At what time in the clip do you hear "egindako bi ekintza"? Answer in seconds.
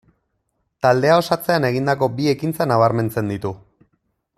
1.71-2.69